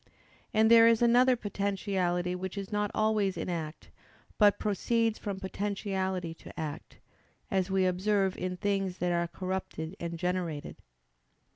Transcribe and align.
And 0.51 0.71
there 0.71 0.87
is 0.87 1.03
another 1.03 1.35
potentiality 1.35 2.33
which 2.33 2.57
is 2.57 2.71
not 2.71 2.89
always 2.95 3.37
in 3.37 3.49
act, 3.49 3.91
but 4.39 4.57
proceeds 4.57 5.19
from 5.19 5.39
potentiality 5.39 6.33
to 6.33 6.59
act; 6.59 6.97
as 7.51 7.69
we 7.69 7.85
observe 7.85 8.35
in 8.35 8.57
things 8.57 8.97
that 8.97 9.11
are 9.11 9.27
corrupted 9.27 9.95
and 9.99 10.17
generated. 10.17 10.77